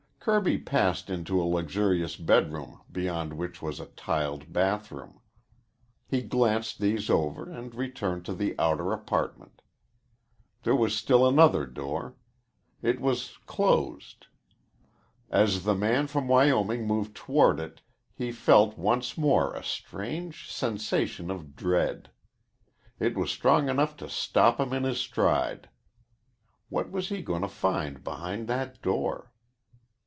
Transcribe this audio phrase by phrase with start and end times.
[0.23, 5.19] Kirby passed into a luxurious bedroom beyond which was a tiled bathroom.
[6.07, 9.63] He glanced these over and returned to the outer apartment.
[10.61, 12.17] There was still another door.
[12.83, 14.27] It was closed.
[15.31, 17.81] As the man from Wyoming moved toward it
[18.13, 22.11] he felt once more a strange sensation of dread.
[22.99, 25.67] It was strong enough to stop him in his stride.
[26.69, 29.29] What was he going to find behind that door?